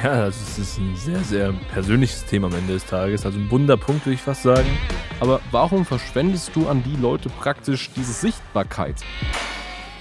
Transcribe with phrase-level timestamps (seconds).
[0.00, 3.26] Ja, es ist ein sehr, sehr persönliches Thema am Ende des Tages.
[3.26, 4.78] Also ein wunder Punkt, würde ich fast sagen.
[5.20, 8.96] Aber warum verschwendest du an die Leute praktisch diese Sichtbarkeit?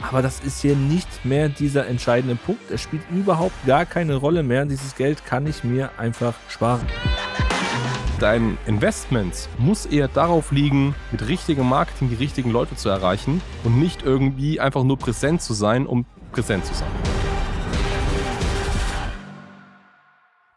[0.01, 2.71] Aber das ist hier nicht mehr dieser entscheidende Punkt.
[2.71, 4.65] Es spielt überhaupt gar keine Rolle mehr.
[4.65, 6.87] Dieses Geld kann ich mir einfach sparen.
[8.19, 13.77] Dein Investment muss eher darauf liegen, mit richtigem Marketing die richtigen Leute zu erreichen und
[13.77, 16.87] nicht irgendwie einfach nur präsent zu sein, um präsent zu sein.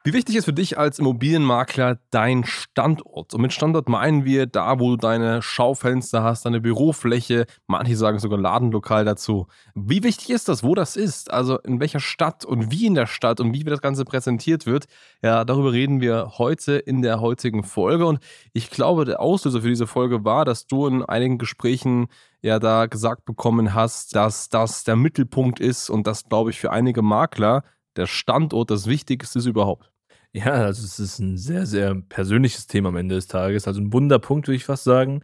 [0.07, 3.33] Wie wichtig ist für dich als Immobilienmakler dein Standort?
[3.33, 8.19] Und mit Standort meinen wir da, wo du deine Schaufenster hast, deine Bürofläche, manche sagen
[8.19, 9.47] sogar Ladenlokal dazu.
[9.75, 11.33] Wie wichtig ist das, wo das ist?
[11.33, 14.85] Also in welcher Stadt und wie in der Stadt und wie das Ganze präsentiert wird?
[15.23, 18.05] Ja, darüber reden wir heute in der heutigen Folge.
[18.05, 18.19] Und
[18.53, 22.09] ich glaube, der Auslöser für diese Folge war, dass du in einigen Gesprächen
[22.43, 26.73] ja da gesagt bekommen hast, dass das der Mittelpunkt ist und das, glaube ich, für
[26.73, 27.65] einige Makler
[27.97, 29.94] der Standort das Wichtigste ist überhaupt.
[30.37, 33.69] Ja, also es ist ein sehr, sehr persönliches Thema am Ende des Tages.
[33.69, 35.23] Also ein Wunderpunkt, würde ich fast sagen.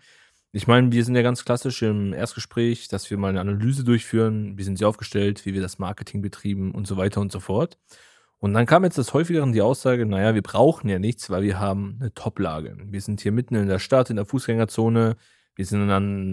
[0.52, 4.56] Ich meine, wir sind ja ganz klassisch im Erstgespräch, dass wir mal eine Analyse durchführen,
[4.56, 7.76] wie sind sie aufgestellt, wie wir das Marketing betrieben und so weiter und so fort.
[8.38, 11.58] Und dann kam jetzt das häufigeren die Aussage, naja, wir brauchen ja nichts, weil wir
[11.58, 12.76] haben eine Top-Lage.
[12.86, 15.16] Wir sind hier mitten in der Stadt, in der Fußgängerzone.
[15.56, 15.90] Wir sind an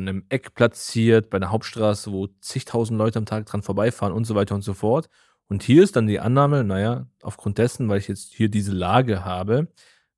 [0.08, 4.36] einem Eck platziert, bei einer Hauptstraße, wo zigtausend Leute am Tag dran vorbeifahren und so
[4.36, 5.10] weiter und so fort.
[5.50, 9.24] Und hier ist dann die Annahme, naja, aufgrund dessen, weil ich jetzt hier diese Lage
[9.24, 9.68] habe,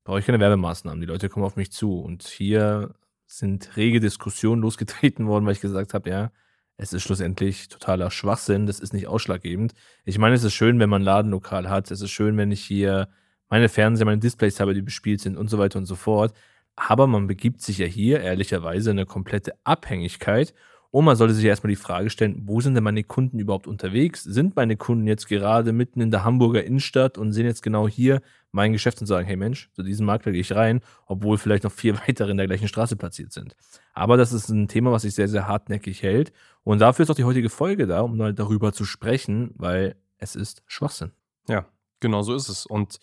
[0.04, 1.00] brauche ich keine Werbemaßnahmen.
[1.00, 2.00] Die Leute kommen auf mich zu.
[2.00, 2.94] Und hier
[3.26, 6.32] sind rege Diskussionen losgetreten worden, weil ich gesagt habe, ja,
[6.76, 9.74] es ist schlussendlich totaler Schwachsinn, das ist nicht ausschlaggebend.
[10.04, 12.62] Ich meine, es ist schön, wenn man ein Ladenlokal hat, es ist schön, wenn ich
[12.62, 13.08] hier
[13.50, 16.32] meine Fernseher, meine Displays habe, die bespielt sind und so weiter und so fort.
[16.76, 20.54] Aber man begibt sich ja hier ehrlicherweise in eine komplette Abhängigkeit
[20.92, 24.24] und man sollte sich erstmal die Frage stellen, wo sind denn meine Kunden überhaupt unterwegs?
[24.24, 28.20] Sind meine Kunden jetzt gerade mitten in der Hamburger Innenstadt und sehen jetzt genau hier
[28.50, 31.70] mein Geschäft und sagen, hey Mensch, zu diesem Makler gehe ich rein, obwohl vielleicht noch
[31.70, 33.54] vier weitere in der gleichen Straße platziert sind.
[33.94, 36.32] Aber das ist ein Thema, was sich sehr, sehr hartnäckig hält.
[36.64, 40.34] Und dafür ist auch die heutige Folge da, um mal darüber zu sprechen, weil es
[40.34, 41.12] ist Schwachsinn.
[41.48, 41.66] Ja,
[42.00, 42.66] genau so ist es.
[42.66, 42.98] Und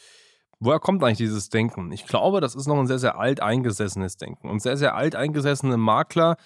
[0.60, 1.92] Woher kommt eigentlich dieses Denken?
[1.92, 4.50] Ich glaube, das ist noch ein sehr, sehr alteingesessenes Denken.
[4.50, 6.38] Und sehr, sehr alteingesessene Makler,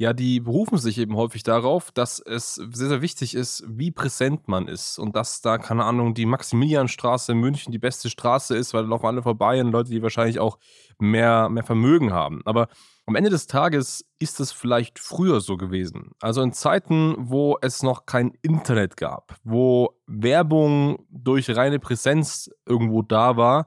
[0.00, 4.46] ja, die berufen sich eben häufig darauf, dass es sehr, sehr wichtig ist, wie präsent
[4.46, 8.72] man ist und dass da, keine Ahnung, die Maximilianstraße in München die beste Straße ist,
[8.72, 10.58] weil da laufen alle vorbei und Leute, die wahrscheinlich auch
[11.00, 12.42] mehr, mehr Vermögen haben.
[12.44, 12.68] Aber
[13.06, 16.12] am Ende des Tages ist es vielleicht früher so gewesen.
[16.20, 23.02] Also in Zeiten, wo es noch kein Internet gab, wo Werbung durch reine Präsenz irgendwo
[23.02, 23.66] da war,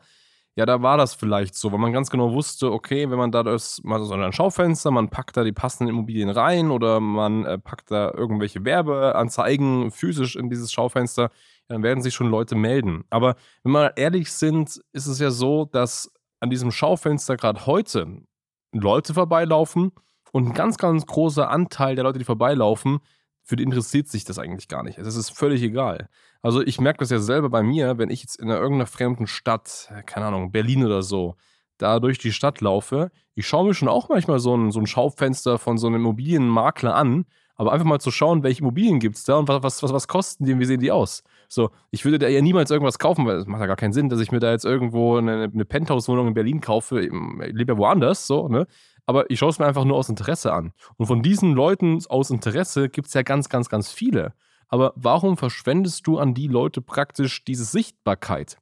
[0.55, 3.41] ja, da war das vielleicht so, weil man ganz genau wusste, okay, wenn man da
[3.41, 7.57] das, mal so ein Schaufenster, man packt da die passenden Immobilien rein oder man äh,
[7.57, 11.29] packt da irgendwelche Werbeanzeigen physisch in dieses Schaufenster,
[11.69, 13.05] dann werden sich schon Leute melden.
[13.09, 16.11] Aber wenn wir ehrlich sind, ist es ja so, dass
[16.41, 18.07] an diesem Schaufenster gerade heute
[18.73, 19.93] Leute vorbeilaufen
[20.33, 22.99] und ein ganz, ganz großer Anteil der Leute, die vorbeilaufen,
[23.43, 24.97] für die interessiert sich das eigentlich gar nicht.
[24.97, 26.09] Es ist völlig egal.
[26.41, 29.91] Also ich merke das ja selber bei mir, wenn ich jetzt in irgendeiner fremden Stadt,
[30.05, 31.35] keine Ahnung, Berlin oder so,
[31.77, 34.87] da durch die Stadt laufe, ich schaue mir schon auch manchmal so ein, so ein
[34.87, 37.25] Schaufenster von so einem Immobilienmakler an,
[37.55, 40.45] aber einfach mal zu schauen, welche Immobilien gibt es da und was, was, was kosten
[40.45, 41.23] die und wie sehen die aus.
[41.47, 44.09] So, ich würde da ja niemals irgendwas kaufen, weil es macht ja gar keinen Sinn,
[44.09, 47.01] dass ich mir da jetzt irgendwo eine, eine Penthouse-Wohnung in Berlin kaufe.
[47.01, 47.11] Ich
[47.53, 48.65] lebe ja woanders, so, ne?
[49.05, 50.73] Aber ich schaue es mir einfach nur aus Interesse an.
[50.97, 54.33] Und von diesen Leuten aus Interesse gibt es ja ganz, ganz, ganz viele.
[54.67, 58.57] Aber warum verschwendest du an die Leute praktisch diese Sichtbarkeit?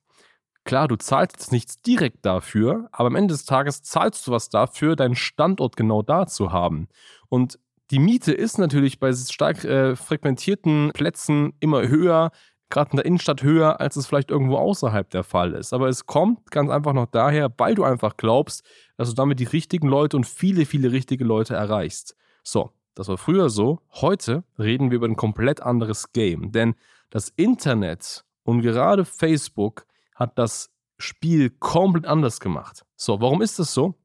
[0.65, 4.49] Klar, du zahlst jetzt nichts direkt dafür, aber am Ende des Tages zahlst du was
[4.49, 6.87] dafür, deinen Standort genau da zu haben.
[7.29, 7.59] Und
[7.91, 12.31] die Miete ist natürlich bei stark äh, frequentierten Plätzen immer höher,
[12.69, 15.73] gerade in der Innenstadt höher, als es vielleicht irgendwo außerhalb der Fall ist.
[15.73, 18.63] Aber es kommt ganz einfach noch daher, weil du einfach glaubst,
[18.97, 22.15] dass du damit die richtigen Leute und viele, viele richtige Leute erreichst.
[22.43, 23.79] So, das war früher so.
[23.93, 26.51] Heute reden wir über ein komplett anderes Game.
[26.51, 26.75] Denn
[27.09, 29.85] das Internet und gerade Facebook
[30.15, 32.85] hat das Spiel komplett anders gemacht.
[32.95, 33.95] So, warum ist das so?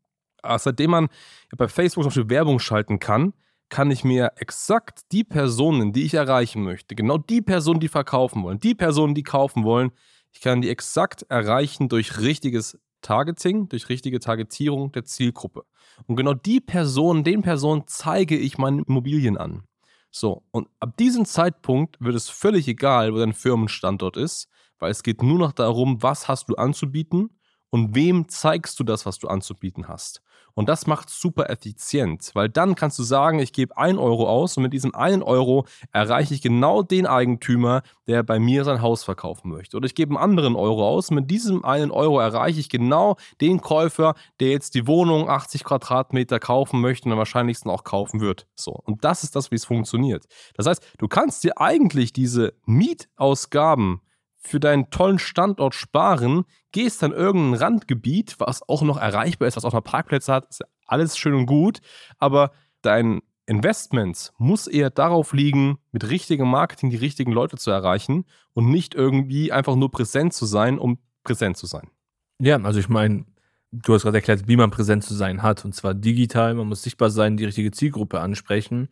[0.43, 1.09] Ah, seitdem man
[1.57, 3.33] bei Facebook zum Beispiel Werbung schalten kann,
[3.69, 8.43] kann ich mir exakt die Personen, die ich erreichen möchte, genau die Personen, die verkaufen
[8.43, 9.91] wollen, die Personen, die kaufen wollen,
[10.33, 15.65] ich kann die exakt erreichen durch richtiges Targeting, durch richtige Targetierung der Zielgruppe.
[16.07, 19.65] Und genau die Personen, den Personen zeige ich meine Immobilien an.
[20.11, 25.03] So, und ab diesem Zeitpunkt wird es völlig egal, wo dein Firmenstandort ist, weil es
[25.03, 27.31] geht nur noch darum, was hast du anzubieten
[27.75, 30.23] und wem zeigst du das, was du anzubieten hast.
[30.55, 34.57] Und das macht super effizient, weil dann kannst du sagen, ich gebe 1 Euro aus
[34.57, 39.03] und mit diesem 1 Euro erreiche ich genau den Eigentümer, der bei mir sein Haus
[39.03, 39.77] verkaufen möchte.
[39.77, 43.17] Oder ich gebe einen anderen Euro aus und mit diesem 1 Euro erreiche ich genau
[43.41, 48.21] den Käufer, der jetzt die Wohnung 80 Quadratmeter kaufen möchte und am wahrscheinlichsten auch kaufen
[48.21, 48.47] wird.
[48.55, 48.71] So.
[48.71, 50.27] Und das ist das, wie es funktioniert.
[50.57, 54.01] Das heißt, du kannst dir eigentlich diese Mietausgaben
[54.47, 59.65] für deinen tollen Standort sparen, gehst dann irgendein Randgebiet, was auch noch erreichbar ist, was
[59.65, 61.81] auch noch Parkplätze hat, ist alles schön und gut,
[62.19, 62.53] aber
[62.83, 68.71] dein Investment muss eher darauf liegen, mit richtigem Marketing die richtigen Leute zu erreichen und
[68.71, 71.91] nicht irgendwie einfach nur präsent zu sein, um präsent zu sein.
[72.39, 73.25] Ja, also ich meine,
[73.71, 76.83] du hast gerade erklärt, wie man präsent zu sein hat, und zwar digital, man muss
[76.83, 78.89] sichtbar sein, die richtige Zielgruppe ansprechen.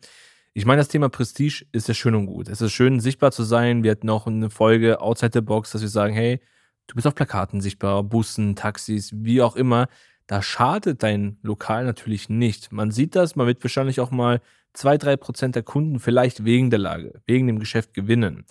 [0.55, 2.47] Ich meine, das Thema Prestige ist ja schön und gut.
[2.47, 3.83] Es ist schön, sichtbar zu sein.
[3.83, 6.41] Wir hatten auch eine Folge Outside the Box, dass wir sagen, hey,
[6.85, 9.87] du bist auf Plakaten sichtbar, Bussen, Taxis, wie auch immer.
[10.27, 12.71] Da schadet dein Lokal natürlich nicht.
[12.71, 14.41] Man sieht das, man wird wahrscheinlich auch mal
[14.73, 18.45] 2, 3 Prozent der Kunden vielleicht wegen der Lage, wegen dem Geschäft gewinnen.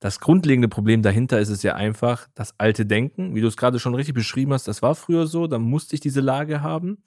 [0.00, 3.78] Das grundlegende Problem dahinter ist es ja einfach, das alte Denken, wie du es gerade
[3.78, 6.98] schon richtig beschrieben hast, das war früher so, da musste ich diese Lage haben.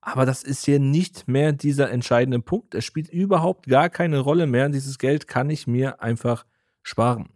[0.00, 2.74] Aber das ist hier nicht mehr dieser entscheidende Punkt.
[2.74, 4.68] Es spielt überhaupt gar keine Rolle mehr.
[4.68, 6.46] Dieses Geld kann ich mir einfach
[6.82, 7.30] sparen.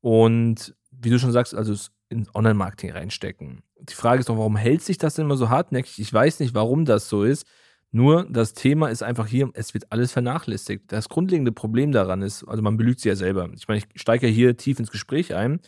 [0.00, 1.74] Und wie du schon sagst, also
[2.08, 3.62] in Online-Marketing reinstecken.
[3.80, 5.98] Die Frage ist doch, warum hält sich das denn immer so hartnäckig?
[5.98, 7.46] Ich weiß nicht, warum das so ist.
[7.90, 10.92] Nur das Thema ist einfach hier, es wird alles vernachlässigt.
[10.92, 13.48] Das grundlegende Problem daran ist, also man belügt sich ja selber.
[13.54, 15.60] Ich meine, ich steige ja hier tief ins Gespräch ein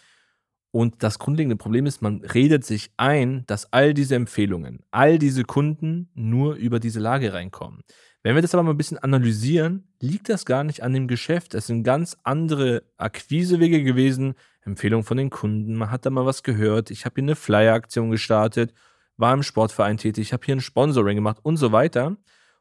[0.78, 5.42] und das grundlegende Problem ist, man redet sich ein, dass all diese Empfehlungen, all diese
[5.42, 7.80] Kunden nur über diese Lage reinkommen.
[8.22, 11.54] Wenn wir das aber mal ein bisschen analysieren, liegt das gar nicht an dem Geschäft.
[11.54, 15.74] Es sind ganz andere Akquisewege gewesen, Empfehlungen von den Kunden.
[15.74, 16.92] Man hat da mal was gehört.
[16.92, 18.72] Ich habe hier eine Flyer-Aktion gestartet,
[19.16, 22.16] war im Sportverein tätig, habe hier ein Sponsoring gemacht und so weiter.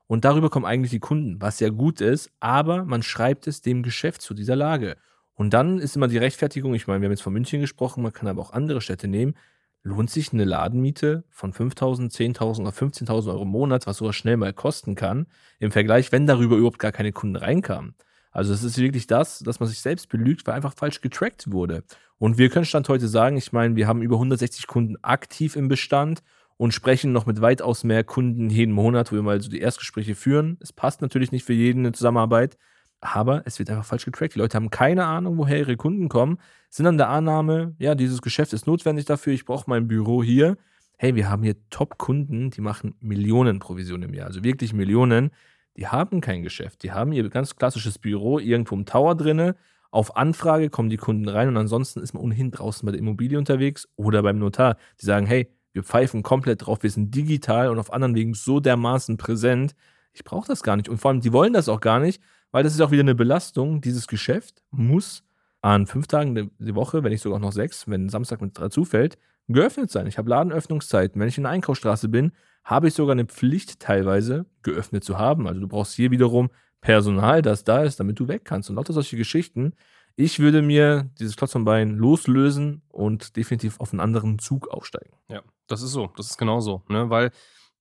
[0.07, 3.83] Und darüber kommen eigentlich die Kunden, was ja gut ist, aber man schreibt es dem
[3.83, 4.97] Geschäft zu dieser Lage.
[5.37, 8.11] Und dann ist immer die Rechtfertigung, ich meine, wir haben jetzt von München gesprochen, man
[8.11, 9.35] kann aber auch andere Städte nehmen.
[9.83, 14.35] Lohnt sich eine Ladenmiete von 5.000, 10.000 oder 15.000 Euro im Monat, was sowas schnell
[14.35, 15.27] mal kosten kann,
[15.59, 17.93] im Vergleich, wenn darüber überhaupt gar keine Kunden reinkamen?
[18.31, 21.83] Also es ist wirklich das, dass man sich selbst belügt, weil einfach falsch getrackt wurde.
[22.17, 25.67] Und wir können Stand heute sagen, ich meine, wir haben über 160 Kunden aktiv im
[25.67, 26.23] Bestand
[26.57, 30.15] und sprechen noch mit weitaus mehr Kunden jeden Monat, wo wir mal so die Erstgespräche
[30.15, 30.57] führen.
[30.61, 32.57] Es passt natürlich nicht für jeden eine Zusammenarbeit,
[33.01, 34.35] aber es wird einfach falsch getrackt.
[34.35, 36.39] Die Leute haben keine Ahnung, woher ihre Kunden kommen,
[36.69, 40.57] sind an der Annahme, ja, dieses Geschäft ist notwendig dafür, ich brauche mein Büro hier.
[40.97, 45.31] Hey, wir haben hier Top-Kunden, die machen Millionen Provisionen im Jahr, also wirklich Millionen.
[45.77, 46.81] Die haben kein Geschäft.
[46.83, 49.55] Die haben ihr ganz klassisches Büro irgendwo im Tower drinne.
[49.91, 53.37] Auf Anfrage kommen die Kunden rein und ansonsten ist man ohnehin draußen bei der Immobilie
[53.37, 54.77] unterwegs oder beim Notar.
[54.99, 58.59] Die sagen, hey, wir pfeifen komplett drauf, wir sind digital und auf anderen Wegen so
[58.59, 59.75] dermaßen präsent.
[60.13, 60.89] Ich brauche das gar nicht.
[60.89, 62.21] Und vor allem, die wollen das auch gar nicht,
[62.51, 63.81] weil das ist auch wieder eine Belastung.
[63.81, 65.23] Dieses Geschäft muss
[65.61, 69.17] an fünf Tagen die Woche, wenn nicht sogar noch sechs, wenn Samstag mit dazu fällt,
[69.47, 70.07] geöffnet sein.
[70.07, 71.19] Ich habe Ladenöffnungszeiten.
[71.19, 72.31] Wenn ich in der Einkaufsstraße bin,
[72.63, 75.47] habe ich sogar eine Pflicht teilweise geöffnet zu haben.
[75.47, 76.49] Also du brauchst hier wiederum
[76.81, 78.69] Personal, das da ist, damit du weg kannst.
[78.69, 79.73] Und lauter solche Geschichten.
[80.15, 85.13] Ich würde mir dieses Klotz am Bein loslösen und definitiv auf einen anderen Zug aufsteigen.
[85.29, 86.11] Ja, das ist so.
[86.17, 86.81] Das ist genau so.
[86.89, 87.09] Ne?
[87.09, 87.31] Weil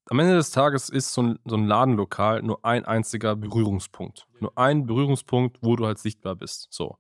[0.09, 4.27] am Ende des Tages ist so ein, so ein Ladenlokal nur ein einziger Berührungspunkt.
[4.41, 6.69] Nur ein Berührungspunkt, wo du halt sichtbar bist.
[6.71, 6.97] So.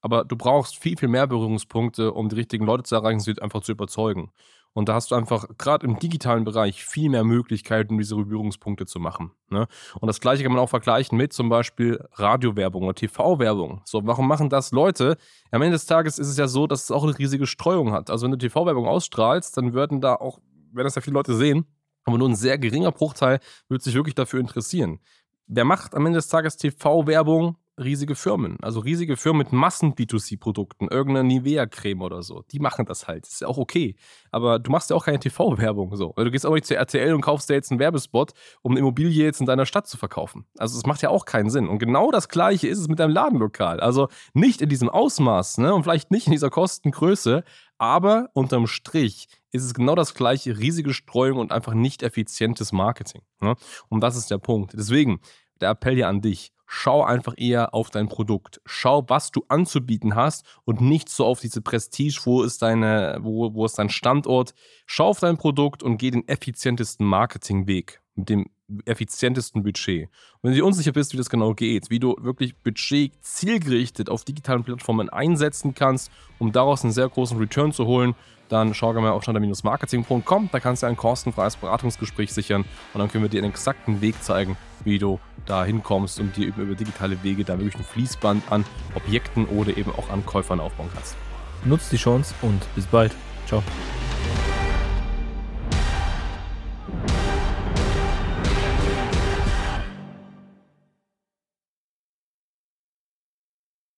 [0.00, 3.62] Aber du brauchst viel, viel mehr Berührungspunkte, um die richtigen Leute zu erreichen, sie einfach
[3.62, 4.30] zu überzeugen.
[4.72, 8.84] Und da hast du einfach gerade im digitalen Bereich viel mehr Möglichkeiten, um diese Berührungspunkte
[8.84, 9.32] zu machen.
[9.48, 9.68] Ne?
[9.98, 13.80] Und das gleiche kann man auch vergleichen mit zum Beispiel Radiowerbung oder TV-Werbung.
[13.86, 15.16] So, warum machen das Leute?
[15.50, 18.10] Am Ende des Tages ist es ja so, dass es auch eine riesige Streuung hat.
[18.10, 20.40] Also wenn du TV-Werbung ausstrahlst, dann würden da auch,
[20.72, 21.64] wenn das ja viele Leute sehen,
[22.06, 25.00] aber nur ein sehr geringer Bruchteil wird sich wirklich dafür interessieren.
[25.48, 27.56] Wer macht am Ende des Tages TV-Werbung?
[27.78, 32.42] Riesige Firmen, also riesige Firmen mit Massen-B2C-Produkten, irgendeine Nivea-Creme oder so.
[32.50, 33.26] Die machen das halt.
[33.26, 33.96] Ist ja auch okay.
[34.30, 36.14] Aber du machst ja auch keine TV-Werbung so.
[36.16, 39.24] Du gehst auch nicht zu RTL und kaufst dir jetzt einen Werbespot, um eine Immobilie
[39.24, 40.46] jetzt in deiner Stadt zu verkaufen.
[40.58, 41.68] Also das macht ja auch keinen Sinn.
[41.68, 43.80] Und genau das Gleiche ist es mit deinem Ladenlokal.
[43.80, 45.74] Also nicht in diesem Ausmaß ne?
[45.74, 47.44] und vielleicht nicht in dieser Kostengröße,
[47.78, 53.22] aber unterm Strich ist es genau das gleiche, riesige Streuung und einfach nicht effizientes Marketing.
[53.40, 53.54] Ne?
[53.88, 54.72] Und das ist der Punkt.
[54.74, 55.20] Deswegen,
[55.60, 58.60] der Appell hier an dich schau einfach eher auf dein Produkt.
[58.64, 63.54] Schau, was du anzubieten hast und nicht so auf diese Prestige, wo ist, deine, wo,
[63.54, 64.54] wo ist dein Standort.
[64.86, 68.46] Schau auf dein Produkt und geh den effizientesten Marketingweg mit dem
[68.84, 70.08] effizientesten Budget.
[70.08, 74.10] Und wenn du dir unsicher bist, wie das genau geht, wie du wirklich Budget zielgerichtet
[74.10, 78.14] auf digitalen Plattformen einsetzen kannst, um daraus einen sehr großen Return zu holen,
[78.48, 80.48] dann schau gerne mal auf standard-marketing.com.
[80.52, 84.22] Da kannst du ein kostenfreies Beratungsgespräch sichern und dann können wir dir einen exakten Weg
[84.22, 88.50] zeigen, wie du da hinkommst und dir eben über digitale Wege da wirklich ein Fließband
[88.50, 91.16] an Objekten oder eben auch an Käufern aufbauen kannst.
[91.64, 93.12] Nutzt die Chance und bis bald.
[93.46, 93.62] Ciao.